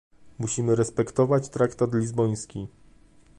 [0.39, 2.67] musimy respektować traktat lizboński